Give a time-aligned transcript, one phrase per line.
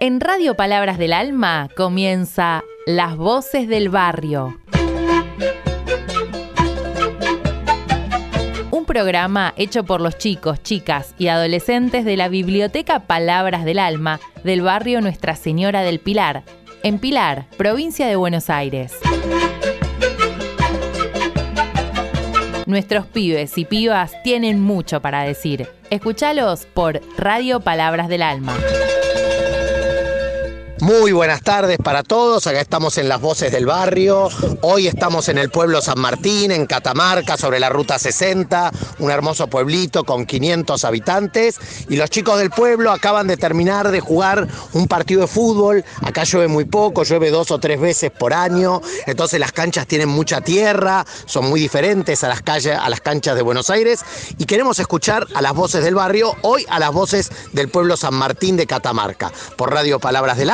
[0.00, 4.56] En Radio Palabras del Alma comienza Las Voces del Barrio.
[8.70, 14.20] Un programa hecho por los chicos, chicas y adolescentes de la Biblioteca Palabras del Alma
[14.44, 16.44] del barrio Nuestra Señora del Pilar,
[16.84, 18.94] en Pilar, provincia de Buenos Aires.
[22.66, 25.66] Nuestros pibes y pibas tienen mucho para decir.
[25.90, 28.54] Escúchalos por Radio Palabras del Alma.
[30.80, 34.28] Muy buenas tardes para todos, acá estamos en las voces del barrio,
[34.60, 38.70] hoy estamos en el pueblo San Martín, en Catamarca, sobre la ruta 60,
[39.00, 41.58] un hermoso pueblito con 500 habitantes.
[41.88, 46.22] Y los chicos del pueblo acaban de terminar de jugar un partido de fútbol, acá
[46.22, 50.42] llueve muy poco, llueve dos o tres veces por año, entonces las canchas tienen mucha
[50.42, 54.04] tierra, son muy diferentes a las, calles, a las canchas de Buenos Aires.
[54.38, 58.14] Y queremos escuchar a las voces del barrio, hoy a las voces del pueblo San
[58.14, 60.50] Martín de Catamarca, por Radio Palabras del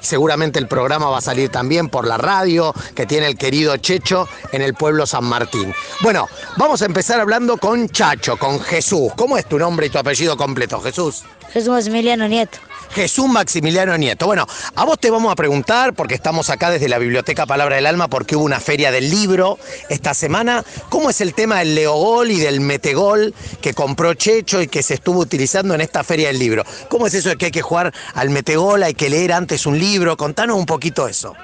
[0.00, 4.28] Seguramente el programa va a salir también por la radio que tiene el querido Checho
[4.52, 5.74] en el pueblo San Martín.
[6.00, 9.12] Bueno, vamos a empezar hablando con Chacho, con Jesús.
[9.16, 11.24] ¿Cómo es tu nombre y tu apellido completo, Jesús?
[11.52, 12.58] Jesús Maximiliano Nieto.
[12.92, 14.26] Jesús Maximiliano Nieto.
[14.26, 17.86] Bueno, a vos te vamos a preguntar, porque estamos acá desde la Biblioteca Palabra del
[17.86, 20.64] Alma, porque hubo una feria del libro esta semana.
[20.90, 24.94] ¿Cómo es el tema del Leogol y del Metegol que compró Checho y que se
[24.94, 26.64] estuvo utilizando en esta feria del libro?
[26.88, 29.78] ¿Cómo es eso de que hay que jugar al Metegol, hay que leer antes un
[29.78, 30.16] libro?
[30.16, 31.34] Contanos un poquito eso.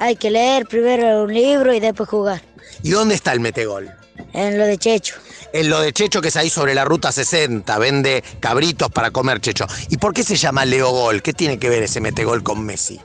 [0.00, 2.42] Hay que leer primero un libro y después jugar.
[2.82, 3.90] ¿Y dónde está el Metegol?
[4.32, 5.16] En lo de Checho
[5.54, 9.40] en lo de Checho que es ahí sobre la ruta 60, vende cabritos para comer
[9.40, 9.66] Checho.
[9.88, 11.22] ¿Y por qué se llama Leo Gol?
[11.22, 13.00] ¿Qué tiene que ver ese metegol con Messi?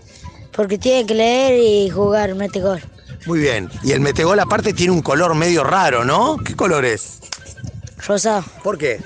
[0.51, 2.81] Porque tiene que leer y jugar metegol.
[3.27, 3.69] Muy bien.
[3.83, 6.37] Y el metegol aparte tiene un color medio raro, ¿no?
[6.37, 7.19] ¿Qué color es?
[8.07, 8.43] Rosado.
[8.63, 8.99] ¿Por qué?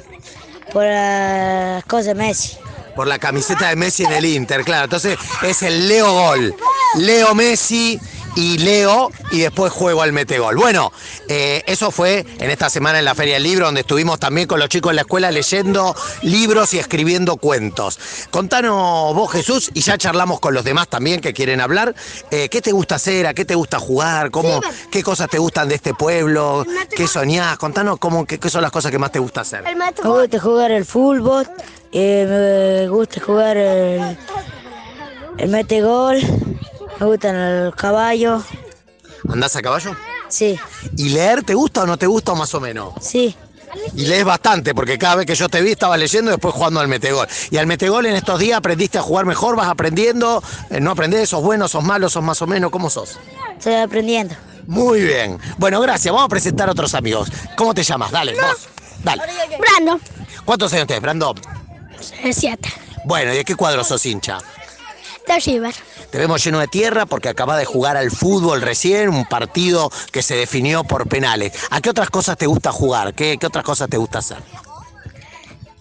[0.71, 2.57] Por las cosas de Messi.
[2.95, 4.85] Por la camiseta de Messi en el Inter, claro.
[4.85, 6.55] Entonces es el Leo Gol.
[6.95, 7.99] Leo Messi
[8.35, 10.55] y leo y después juego al metegol.
[10.55, 10.91] Bueno,
[11.27, 14.59] eh, eso fue en esta semana en la Feria del Libro, donde estuvimos también con
[14.59, 17.99] los chicos en la escuela leyendo libros y escribiendo cuentos.
[18.31, 21.95] Contanos vos, Jesús, y ya charlamos con los demás también que quieren hablar.
[22.31, 23.27] Eh, ¿Qué te gusta hacer?
[23.27, 24.31] ¿A qué te gusta jugar?
[24.31, 26.65] ¿Cómo, ¿Qué cosas te gustan de este pueblo?
[26.95, 27.57] ¿Qué soñás?
[27.57, 29.63] Contanos cómo, qué, son las cosas que más te gusta hacer.
[29.63, 31.47] Me gusta jugar el fútbol,
[31.91, 34.17] eh, me gusta jugar el,
[35.37, 36.19] el metegol.
[36.99, 38.43] Me gustan los caballos.
[39.29, 39.95] ¿Andás a caballo?
[40.29, 40.59] Sí.
[40.97, 42.93] ¿Y leer te gusta o no te gusta o más o menos?
[43.01, 43.35] Sí.
[43.95, 46.79] Y lees bastante, porque cada vez que yo te vi estaba leyendo y después jugando
[46.79, 47.27] al metegol.
[47.49, 49.55] ¿Y al metegol en estos días aprendiste a jugar mejor?
[49.55, 50.43] ¿Vas aprendiendo?
[50.69, 51.29] Eh, ¿No aprendés?
[51.29, 51.67] ¿Sos bueno?
[51.67, 52.09] ¿Sos malo?
[52.09, 52.69] ¿Sos más o menos?
[52.71, 53.19] ¿Cómo sos?
[53.57, 54.35] Estoy aprendiendo.
[54.67, 55.39] Muy bien.
[55.57, 56.13] Bueno, gracias.
[56.13, 57.29] Vamos a presentar a otros amigos.
[57.55, 58.11] ¿Cómo te llamas?
[58.11, 58.67] Dale, vos.
[59.03, 59.23] Dale.
[59.59, 59.99] Brando.
[60.45, 61.33] ¿Cuántos años tenés, Brando?
[62.31, 62.69] Siete.
[63.05, 64.37] Bueno, ¿y de qué cuadro sos hincha?
[65.27, 65.73] De River.
[66.13, 70.21] Te vemos lleno de tierra porque acaba de jugar al fútbol recién, un partido que
[70.21, 71.53] se definió por penales.
[71.71, 73.15] ¿A qué otras cosas te gusta jugar?
[73.15, 74.37] ¿Qué, otras cosas te gusta hacer?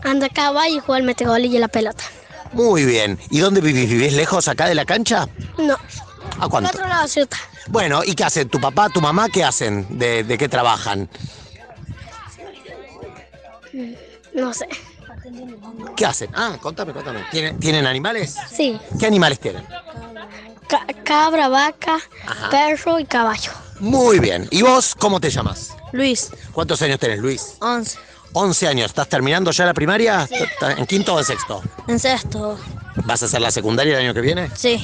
[0.02, 2.02] Anda a caballo y jugar al y la pelota.
[2.54, 3.18] Muy bien.
[3.28, 3.90] ¿Y dónde vivís?
[3.90, 5.28] ¿Vivís lejos acá de la cancha?
[5.58, 5.76] No.
[6.40, 6.70] ¿A cuánto?
[6.70, 7.28] otro lado ciudad.
[7.66, 8.48] Bueno, ¿y qué hacen?
[8.48, 9.86] ¿Tu papá, tu mamá qué hacen?
[9.98, 11.10] ¿De, de qué trabajan?
[14.32, 14.66] No sé.
[15.96, 16.30] ¿Qué hacen?
[16.34, 17.24] Ah, contame, contame.
[17.30, 18.36] ¿Tienen, animales?
[18.50, 18.78] Sí.
[18.98, 19.64] ¿Qué animales tienen?
[21.04, 21.98] cabra, vaca,
[22.50, 23.52] perro y caballo.
[23.80, 24.48] Muy bien.
[24.50, 25.76] ¿Y vos cómo te llamas?
[25.92, 26.30] Luis.
[26.52, 27.56] ¿Cuántos años tenés, Luis?
[27.60, 27.98] Once.
[28.32, 28.86] 11 años.
[28.86, 30.26] ¿Estás terminando ya la primaria?
[30.26, 30.36] Sí.
[30.78, 31.62] ¿En quinto o en sexto?
[31.86, 32.58] En sexto.
[33.04, 34.50] ¿Vas a hacer la secundaria el año que viene?
[34.54, 34.82] Sí.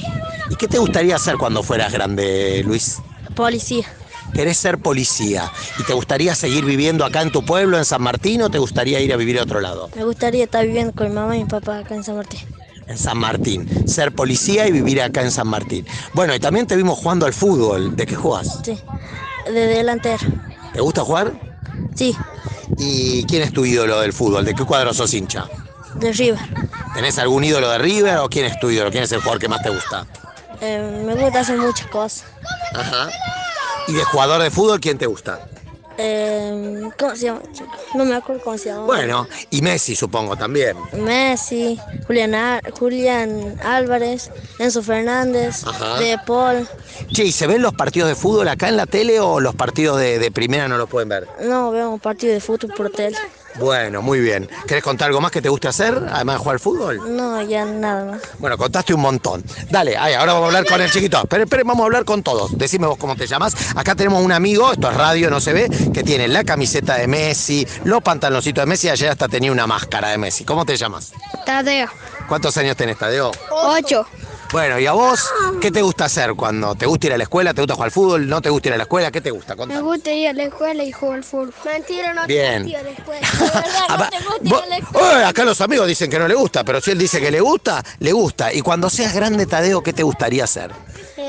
[0.51, 3.01] ¿Y qué te gustaría hacer cuando fueras grande, Luis?
[3.35, 3.87] Policía
[4.33, 8.41] querés ser policía y te gustaría seguir viviendo acá en tu pueblo, en San Martín,
[8.41, 9.89] o te gustaría ir a vivir a otro lado?
[9.95, 12.39] Me gustaría estar viviendo con mi mamá y mi papá acá en San Martín.
[12.87, 15.85] En San Martín, ser policía y vivir acá en San Martín.
[16.13, 17.95] Bueno, y también te vimos jugando al fútbol.
[17.95, 18.61] ¿De qué juegas?
[18.63, 18.79] Sí,
[19.45, 20.25] de delantero.
[20.73, 21.33] ¿Te gusta jugar?
[21.95, 22.15] Sí.
[22.77, 24.45] ¿Y quién es tu ídolo del fútbol?
[24.45, 25.45] ¿De qué cuadro sos hincha?
[25.95, 26.39] De River.
[26.93, 28.89] ¿Tenés algún ídolo de River o quién es tu ídolo?
[28.89, 30.05] ¿Quién es el jugador que más te gusta?
[30.61, 32.25] Eh, me gusta hacer muchas cosas.
[32.73, 33.09] Ajá.
[33.89, 35.47] ¿Y de jugador de fútbol quién te gusta?
[35.97, 37.41] Eh, ¿Cómo se llama?
[37.95, 38.85] No me acuerdo cómo se llama.
[38.85, 40.77] Bueno, y Messi supongo también.
[40.93, 45.65] Messi, Julián, Julián Álvarez, Enzo Fernández,
[45.97, 46.67] De Paul.
[47.11, 49.99] Che, ¿y se ven los partidos de fútbol acá en la tele o los partidos
[49.99, 51.27] de, primera no los pueden ver?
[51.41, 53.17] No, vemos partidos de fútbol por tele.
[53.59, 54.49] Bueno, muy bien.
[54.67, 57.15] ¿Querés contar algo más que te guste hacer, además de jugar al fútbol?
[57.15, 58.21] No, ya nada más.
[58.39, 59.43] Bueno, contaste un montón.
[59.69, 61.19] Dale, ay, ahora vamos a hablar con el chiquito.
[61.21, 62.57] Esperen, esperen, vamos a hablar con todos.
[62.57, 63.55] Decime vos cómo te llamas.
[63.75, 67.07] Acá tenemos un amigo, esto es radio, no se ve, que tiene la camiseta de
[67.07, 70.45] Messi, los pantaloncitos de Messi, ayer hasta tenía una máscara de Messi.
[70.45, 71.11] ¿Cómo te llamas?
[71.45, 71.89] Tadeo.
[72.27, 73.31] ¿Cuántos años tenés, Tadeo?
[73.51, 74.05] Ocho.
[74.51, 75.29] Bueno, ¿y a vos
[75.61, 77.53] qué te gusta hacer cuando te gusta ir a la escuela?
[77.53, 78.27] ¿Te gusta jugar al fútbol?
[78.27, 79.11] ¿No te gusta ir a la escuela?
[79.11, 79.53] ¿Qué te gusta?
[79.53, 79.81] Me Contame.
[79.81, 81.53] gusta ir a la escuela y jugar al fútbol.
[81.65, 82.63] Mentira, no Bien.
[82.65, 83.27] te gusta ir a la escuela.
[83.31, 85.21] De verdad, Ah, no va- te gusta ir a la escuela.
[85.21, 85.25] ¡Eh!
[85.25, 87.83] acá los amigos dicen que no le gusta, pero si él dice que le gusta,
[87.99, 88.51] le gusta.
[88.51, 90.71] Y cuando seas grande, Tadeo, ¿qué te gustaría hacer?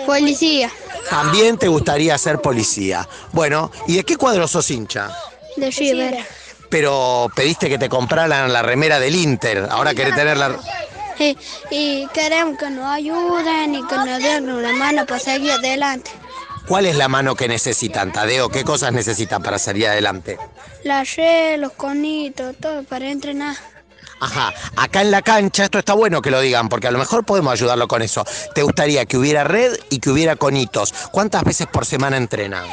[0.06, 0.70] Policía.
[1.10, 3.06] También te gustaría ser policía.
[3.32, 5.10] Bueno, ¿y de qué cuadro sos hincha?
[5.56, 6.24] De River.
[6.70, 9.66] Pero pediste que te compraran la remera del Inter.
[9.70, 10.56] Ahora querés tener la...
[11.20, 11.36] Y,
[11.70, 16.10] y queremos que nos ayuden y que nos den una mano para seguir adelante.
[16.66, 18.48] ¿Cuál es la mano que necesitan, Tadeo?
[18.48, 20.38] ¿Qué cosas necesitan para salir adelante?
[20.84, 23.56] La red, los conitos, todo para entrenar.
[24.20, 27.24] Ajá, acá en la cancha, esto está bueno que lo digan, porque a lo mejor
[27.24, 28.24] podemos ayudarlo con eso.
[28.54, 30.92] ¿Te gustaría que hubiera red y que hubiera conitos?
[31.10, 32.66] ¿Cuántas veces por semana entrenan?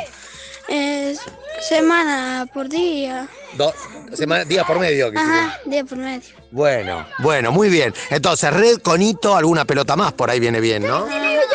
[0.68, 1.20] Es
[1.62, 3.28] semana por día.
[3.54, 3.74] Dos,
[4.14, 5.12] semana, día por medio.
[5.16, 6.37] Ajá, día por medio.
[6.52, 7.94] Bueno, bueno, muy bien.
[8.10, 11.08] Entonces, red, conito, alguna pelota más, por ahí viene bien, ¿no?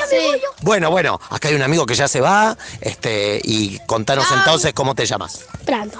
[0.09, 0.17] Sí.
[0.61, 4.95] Bueno, bueno, acá hay un amigo que ya se va, este, y contanos entonces cómo
[4.95, 5.47] te llamas.
[5.65, 5.99] Brando.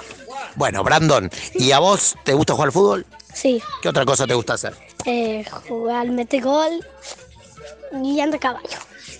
[0.55, 3.05] Bueno, Brandon, ¿y a vos te gusta jugar al fútbol?
[3.33, 3.61] Sí.
[3.81, 4.75] ¿Qué otra cosa te gusta hacer?
[5.05, 6.85] Eh, jugar metegol
[8.03, 8.77] y anda a caballo.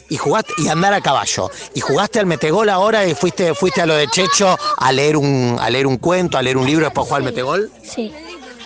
[0.09, 1.49] Y jugaste y andar a caballo.
[1.73, 5.57] Y jugaste al metegol ahora y fuiste, fuiste a lo de Checho a leer un,
[5.59, 7.71] a leer un cuento, a leer un libro después jugar al metegol.
[7.81, 8.13] Sí.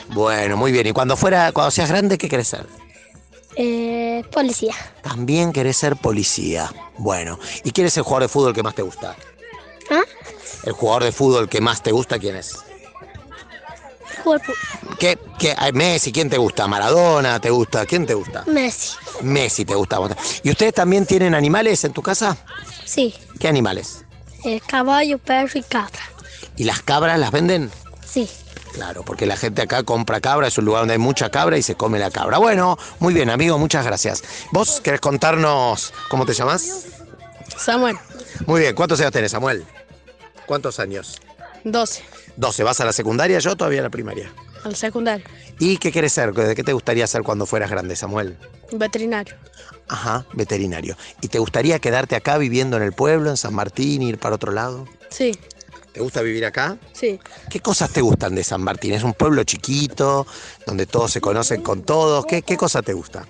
[0.10, 0.88] Bueno, muy bien.
[0.88, 2.66] Y cuando fuera, cuando seas grande, ¿qué querés ser?
[3.56, 4.76] Eh, policía.
[5.02, 6.72] También querés ser policía.
[6.98, 9.16] Bueno, ¿y quién es el jugador de fútbol que más te gusta?
[9.90, 10.04] ¿Ah?
[10.64, 12.58] El jugador de fútbol que más te gusta, ¿quién es?
[15.00, 16.68] ¿Qué, qué, Messi, ¿quién te gusta?
[16.68, 17.86] ¿Maradona te gusta?
[17.86, 18.44] ¿Quién te gusta?
[18.46, 18.96] Messi.
[19.22, 20.00] Messi te gusta.
[20.44, 22.36] ¿Y ustedes también tienen animales en tu casa?
[22.84, 23.14] Sí.
[23.40, 24.04] ¿Qué animales?
[24.44, 26.02] Eh, caballo, perro y cabra.
[26.58, 27.72] ¿Y las cabras las venden?
[28.06, 28.30] Sí.
[28.74, 31.64] Claro, porque la gente acá compra cabra, es un lugar donde hay mucha cabra y
[31.64, 32.38] se come la cabra.
[32.38, 34.24] Bueno, muy bien, amigo, muchas gracias.
[34.52, 36.86] ¿Vos querés contarnos cómo te llamas?
[37.58, 37.98] Samuel,
[38.46, 39.66] Muy bien, ¿cuántos años tenés, Samuel?
[40.46, 41.20] ¿Cuántos años?
[41.64, 42.04] 12,
[42.36, 43.40] 12, ¿vas a la secundaria?
[43.40, 44.32] Yo todavía a la primaria.
[44.64, 45.26] al secundario,
[45.60, 46.34] ¿Y qué querés ser?
[46.34, 48.38] ¿De qué te gustaría ser cuando fueras grande, Samuel?
[48.72, 49.36] veterinario.
[49.88, 50.98] Ajá, veterinario.
[51.22, 54.52] ¿Y te gustaría quedarte acá viviendo en el pueblo, en San Martín, ir para otro
[54.52, 54.86] lado?
[55.10, 55.38] Sí,
[55.98, 56.78] ¿Te gusta vivir acá?
[56.94, 57.20] sí.
[57.50, 58.94] ¿Qué cosas te gustan de San Martín?
[58.94, 60.28] Es un pueblo chiquito,
[60.68, 62.24] donde todos se conocen con todos.
[62.28, 63.26] ¿Qué, qué cosa te gusta?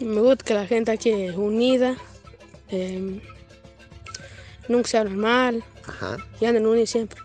[0.00, 1.94] Me gusta que la gente aquí es unida,
[2.70, 3.20] eh,
[4.66, 6.16] nunca se hablan mal Ajá.
[6.40, 7.20] y andan unidos siempre.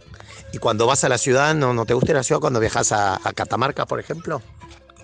[0.51, 2.59] ¿Y cuando vas a la ciudad, no, no te gusta ir a la ciudad cuando
[2.59, 4.43] viajas a, a Catamarca, por ejemplo?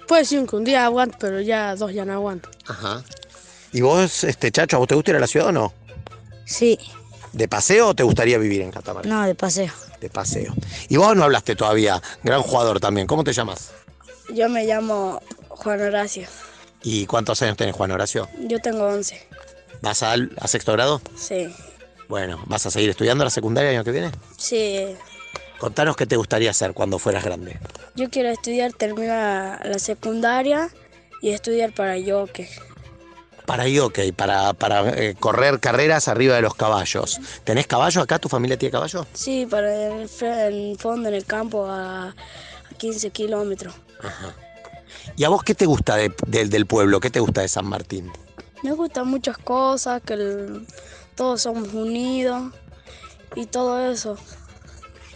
[0.08, 2.48] Puede ser que un día aguanto, pero ya dos ya no aguanto.
[2.68, 3.04] Ajá.
[3.74, 5.74] ¿Y vos, este chacho, a vos te gusta ir a la ciudad o no?
[6.46, 6.78] Sí,
[7.34, 9.08] ¿De paseo o te gustaría vivir en Catamarca?
[9.10, 9.72] no, de paseo.
[10.02, 10.54] De paseo.
[10.88, 13.06] Y vos no hablaste todavía, gran jugador también.
[13.08, 13.72] ¿Cómo te llamas?
[14.34, 16.28] Yo me llamo Juan Horacio,
[16.82, 18.30] ¿Y cuántos años tenés, Juan Horacio?
[18.48, 19.22] yo tengo 11.
[19.82, 21.02] ¿Vas al- a sexto grado?
[21.18, 21.54] Sí,
[22.08, 24.12] Bueno, ¿vas a seguir estudiando la secundaria el año que viene?
[24.38, 24.96] sí.
[25.60, 27.60] Contanos qué te gustaría hacer cuando fueras grande.
[27.96, 30.70] Yo quiero estudiar, terminar la secundaria
[31.22, 32.48] y estudiar para yoke.
[33.50, 37.20] Para hockey, para, para eh, correr carreras arriba de los caballos.
[37.44, 38.20] ¿Tenés caballo acá?
[38.20, 39.08] ¿Tu familia tiene caballo?
[39.14, 39.74] Sí, para
[40.04, 42.14] el, el fondo en el campo a, a
[42.78, 43.74] 15 kilómetros.
[44.04, 44.36] Ajá.
[45.18, 47.00] ¿Y a vos qué te gusta de- del- del pueblo?
[47.00, 48.12] ¿Qué te gusta de San Martín?
[48.62, 50.68] Me gustan muchas cosas, que el-
[51.16, 52.54] todos somos unidos
[53.36, 54.16] y todo eso.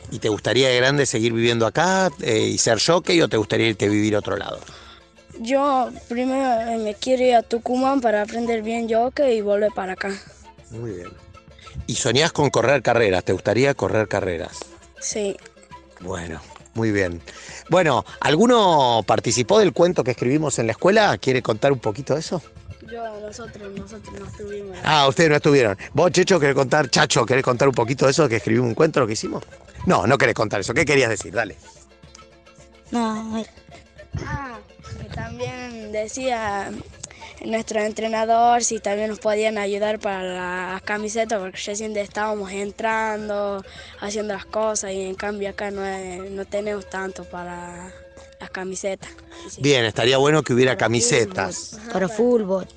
[0.09, 3.67] ¿Y te gustaría de grande seguir viviendo acá eh, y ser jockey o te gustaría
[3.67, 4.59] irte a vivir a otro lado?
[5.39, 10.11] Yo primero me quiero ir a Tucumán para aprender bien yoke y volver para acá.
[10.71, 11.09] Muy bien.
[11.87, 13.23] ¿Y soñás con correr carreras?
[13.23, 14.59] ¿Te gustaría correr carreras?
[14.99, 15.35] Sí.
[15.99, 16.39] Bueno,
[16.75, 17.21] muy bien.
[17.69, 21.17] Bueno, ¿alguno participó del cuento que escribimos en la escuela?
[21.17, 22.41] ¿Quiere contar un poquito de eso?
[22.91, 24.77] Yo, nosotros, nosotros no estuvimos.
[24.83, 25.77] Ah, ustedes no estuvieron.
[25.93, 28.99] ¿Vos, Checho, querés contar, Chacho, querés contar un poquito de eso que escribimos un cuento,
[28.99, 29.43] lo que hicimos?
[29.85, 30.73] No, no querés contar eso.
[30.73, 31.33] ¿Qué querías decir?
[31.33, 31.57] Dale.
[32.91, 33.49] No, mira.
[34.25, 34.72] Ah, que
[35.13, 36.71] también decía
[37.45, 40.23] nuestro entrenador si también nos podían ayudar para
[40.71, 43.63] las camisetas porque recién estábamos entrando,
[43.99, 47.91] haciendo las cosas y en cambio acá no, es- no tenemos tanto para
[48.39, 49.09] las camisetas.
[49.49, 49.61] Sí.
[49.61, 51.77] Bien, estaría bueno que hubiera camisetas.
[51.91, 52.67] para fútbol.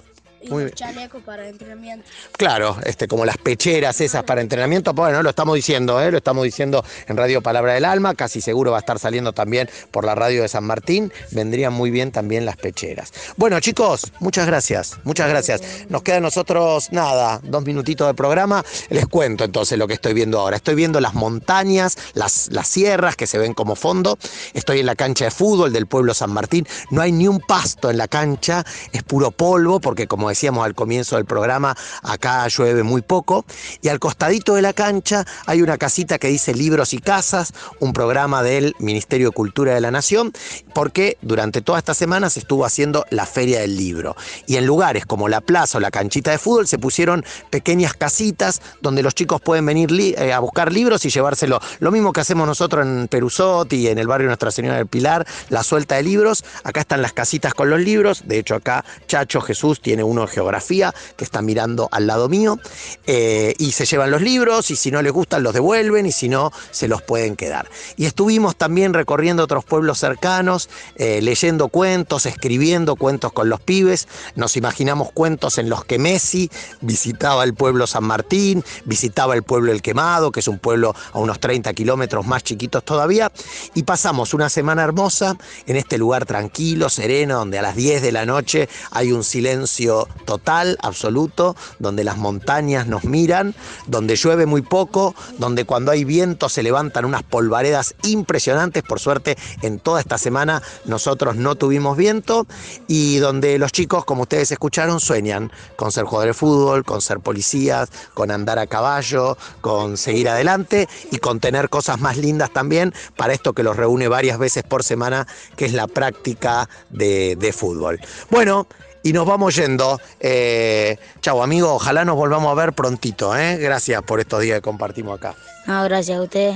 [0.46, 0.76] Y Muy los bien.
[0.76, 2.06] chalecos para entrenamiento.
[2.32, 6.10] Claro, este, como las pecheras esas para entrenamiento, bueno, lo estamos diciendo, ¿eh?
[6.12, 9.68] lo estamos diciendo en Radio Palabra del Alma, casi seguro va a estar saliendo también
[9.90, 13.12] por la radio de San Martín, vendrían muy bien también las pecheras.
[13.36, 15.62] Bueno chicos, muchas gracias, muchas gracias.
[15.88, 20.14] Nos queda a nosotros nada, dos minutitos de programa, les cuento entonces lo que estoy
[20.14, 20.56] viendo ahora.
[20.56, 24.16] Estoy viendo las montañas, las, las sierras que se ven como fondo,
[24.54, 27.90] estoy en la cancha de fútbol del pueblo San Martín, no hay ni un pasto
[27.90, 32.82] en la cancha, es puro polvo, porque como decíamos al comienzo del programa, acá llueve
[32.82, 33.46] muy poco,
[33.80, 37.94] y al costadito de la cancha hay una casita que dice Libros y Casas, un
[37.94, 40.34] programa del Ministerio de Cultura de la Nación,
[40.74, 44.14] porque durante toda esta semana se estuvo haciendo la Feria del Libro.
[44.46, 48.60] Y en lugares como la plaza o la canchita de fútbol se pusieron pequeñas casitas
[48.82, 51.60] donde los chicos pueden venir eh, a buscar libros y llevárselo.
[51.78, 55.62] Lo mismo que hacemos nosotros en Perusotti, en el barrio Nuestra Señora del Pilar, la
[55.62, 56.44] suelta de libros.
[56.62, 58.28] Acá están las casitas con los libros.
[58.28, 62.58] De hecho, acá Chacho Jesús tiene de geografía que está mirando al lado mío.
[63.06, 66.28] Eh, y se llevan los libros y si no les gustan los devuelven y si
[66.28, 67.68] no se los pueden quedar.
[67.96, 74.08] Y estuvimos también recorriendo otros pueblos cercanos, eh, leyendo cuentos, escribiendo cuentos con los pibes.
[74.34, 79.72] Nos imaginamos cuentos en los que Messi visitaba el pueblo San Martín, visitaba el pueblo
[79.72, 83.32] El Quemado, que es un pueblo a unos 30 kilómetros más chiquitos todavía.
[83.74, 88.12] Y pasamos una semana hermosa en este lugar tranquilo, sereno, donde a las 10 de
[88.12, 93.54] la noche hay un silencio total, absoluto, donde las montañas nos miran,
[93.86, 98.82] donde llueve muy poco, donde cuando hay viento se levantan unas polvaredas impresionantes.
[98.82, 102.46] Por suerte, en toda esta semana nosotros no tuvimos viento
[102.88, 107.20] y donde los chicos, como ustedes escucharon, sueñan con ser jugadores de fútbol, con ser
[107.20, 112.92] policías, con andar a caballo, con seguir adelante y con tener cosas más lindas también
[113.16, 117.52] para esto que los reúne varias veces por semana, que es la práctica de, de
[117.52, 118.00] fútbol.
[118.30, 118.66] Bueno,
[119.06, 120.00] y nos vamos yendo.
[120.18, 121.74] Eh, chau, amigo.
[121.74, 123.36] Ojalá nos volvamos a ver prontito.
[123.36, 123.56] ¿eh?
[123.56, 125.36] Gracias por estos días que compartimos acá.
[125.66, 126.54] No, gracias a usted.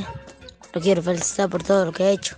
[0.73, 2.35] Lo quiero felicitar por todo lo que ha hecho.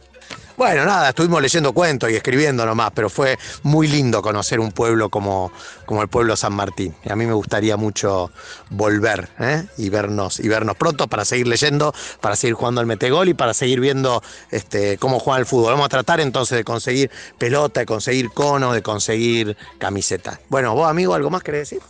[0.57, 5.09] Bueno, nada, estuvimos leyendo cuentos y escribiendo nomás, pero fue muy lindo conocer un pueblo
[5.09, 5.51] como,
[5.87, 6.95] como el pueblo San Martín.
[7.05, 8.31] Y a mí me gustaría mucho
[8.71, 9.65] volver ¿eh?
[9.79, 13.55] y vernos y vernos pronto para seguir leyendo, para seguir jugando al metegol y para
[13.55, 15.73] seguir viendo este, cómo juega el fútbol.
[15.73, 20.39] Vamos a tratar entonces de conseguir pelota, de conseguir cono, de conseguir camiseta.
[20.49, 21.81] Bueno, vos, amigo, ¿algo más querés decir?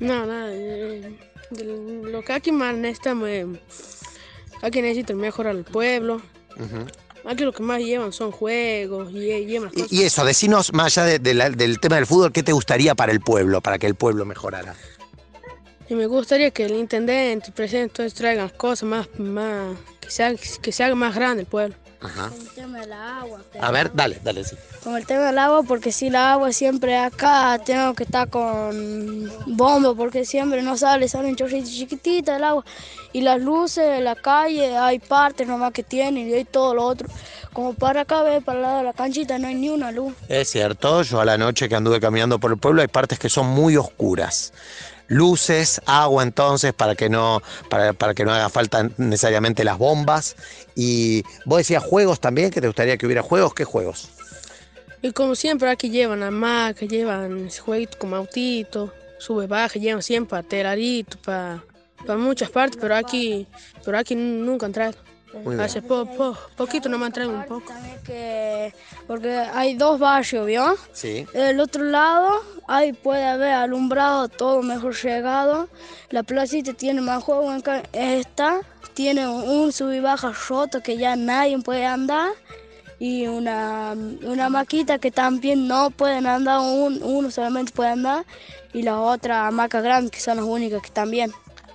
[0.00, 0.48] No, nada.
[0.52, 1.18] eh,
[1.60, 3.46] lo que aquí más necesitamos, eh,
[4.62, 6.22] aquí necesitan mejorar el pueblo.
[7.26, 9.90] Aquí lo que más llevan son juegos y eh, llevan cosas.
[9.92, 12.52] Y, y eso, decinos, más allá de- de la- del tema del fútbol, ¿qué te
[12.52, 14.74] gustaría para el pueblo, para que el pueblo mejorara?
[15.88, 20.22] Y me gustaría que el intendente, el presidente, todos traigan cosas más, más que, se
[20.24, 21.74] haga, que se haga más grande el pueblo.
[22.00, 22.28] Ajá.
[22.28, 23.40] Con el tema del agua.
[23.60, 24.56] A ver, dale, dale, sí.
[24.82, 29.30] Con el tema del agua, porque si el agua siempre acá tengo que estar con
[29.46, 32.64] bomba, porque siempre no sale, sale un chorrito chiquitito del agua.
[33.14, 36.84] Y las luces de la calle, hay partes nomás que tienen y hay todo lo
[36.84, 37.08] otro.
[37.52, 40.14] Como para acá, ve, para el lado de la canchita, no hay ni una luz.
[40.28, 43.28] Es cierto, yo a la noche que anduve caminando por el pueblo hay partes que
[43.28, 44.52] son muy oscuras.
[45.06, 47.40] Luces, agua entonces para que no,
[47.70, 50.34] para, para que no haga falta necesariamente las bombas.
[50.74, 54.10] Y vos decías juegos también, que te gustaría que hubiera juegos, ¿qué juegos?
[55.02, 61.16] Y como siempre aquí llevan hamacas, llevan jueguitos como autito, sube baja, llevan siempre telarito
[61.24, 61.62] para
[62.16, 63.46] muchas partes, pero aquí,
[63.84, 64.98] pero aquí nunca han traído.
[65.60, 67.72] Hace po- po- poquito no me han traído un poco.
[68.06, 68.72] Que,
[69.08, 70.76] porque hay dos barrios, ¿vio?
[70.92, 71.26] Sí.
[71.34, 75.68] Del otro lado, ahí puede haber alumbrado todo mejor llegado.
[76.10, 77.52] La placita tiene más juego.
[77.52, 78.60] en Esta
[78.94, 82.30] tiene un sub y baja roto que ya nadie puede andar.
[83.00, 88.24] Y una, una maquita que también no pueden andar, un- uno solamente puede andar.
[88.72, 91.32] Y la otra hamaca grande, que son las únicas que también.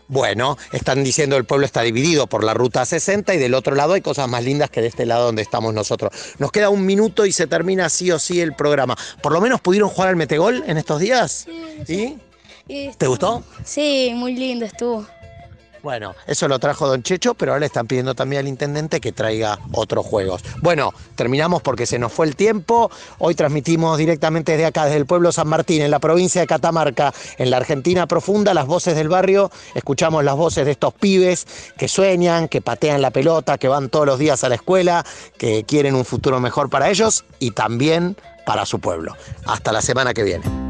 [0.10, 3.94] Bueno, están diciendo el pueblo está dividido por la ruta 60 y del otro lado
[3.94, 6.12] hay cosas más lindas que de este lado donde estamos nosotros.
[6.40, 8.98] Nos queda un minuto y se termina sí o sí el programa.
[9.22, 11.46] ¿Por lo menos pudieron jugar al metegol en estos días?
[11.88, 12.18] ¿Y?
[12.68, 13.44] Y ¿Te gustó?
[13.64, 15.06] Sí, muy lindo estuvo.
[15.82, 19.12] Bueno, eso lo trajo Don Checho, pero ahora le están pidiendo también al intendente que
[19.12, 20.44] traiga otros juegos.
[20.62, 22.92] Bueno, terminamos porque se nos fue el tiempo.
[23.18, 27.14] Hoy transmitimos directamente desde acá, desde el pueblo San Martín, en la provincia de Catamarca,
[27.38, 29.52] en la Argentina profunda, las voces del barrio.
[29.74, 34.06] Escuchamos las voces de estos pibes que sueñan, que patean la pelota, que van todos
[34.06, 35.06] los días a la escuela,
[35.38, 39.16] que quieren un futuro mejor para ellos y también para su pueblo.
[39.46, 40.69] Hasta la semana que viene.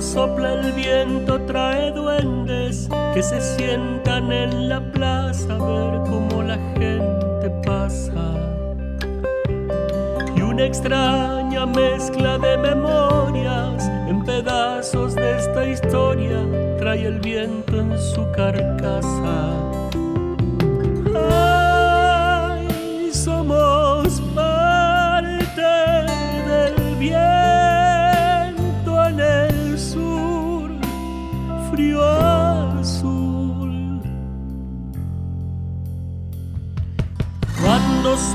[0.00, 6.58] Sopla el viento trae duendes que se sientan en la plaza a ver cómo la
[6.74, 8.34] gente pasa.
[10.36, 16.44] Y una extraña mezcla de memorias en pedazos de esta historia
[16.78, 19.66] trae el viento en su carcasa.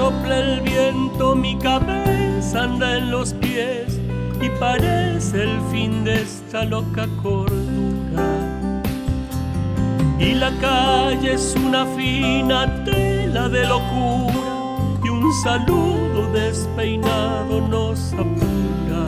[0.01, 3.99] Sopla el viento mi cabeza anda en los pies
[4.41, 8.29] y parece el fin de esta loca cordura.
[10.17, 14.53] Y la calle es una fina tela de locura
[15.03, 19.05] y un saludo despeinado nos apura.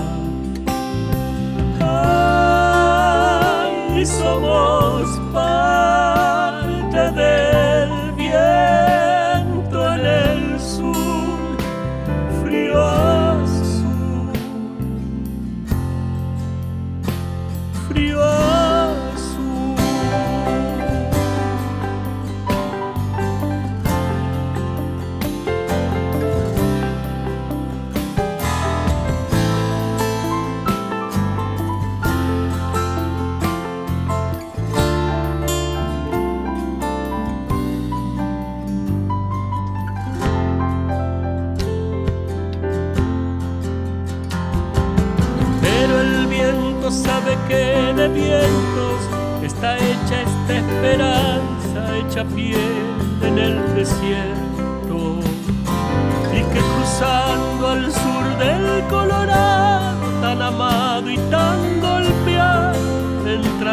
[3.96, 8.03] Ay, somos parte del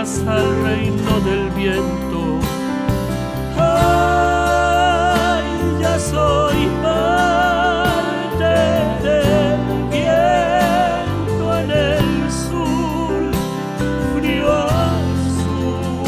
[0.00, 2.40] entras al reino del viento.
[3.59, 4.64] Ay,
[5.80, 8.45] ya soy parte
[9.02, 9.59] del
[9.90, 13.30] viento en el sur,
[14.14, 16.07] frío azul.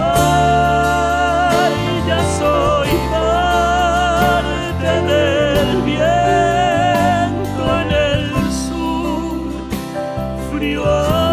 [0.00, 1.74] Ay,
[2.08, 9.52] ya soy parte del viento en el sur,
[10.50, 11.23] frío azul.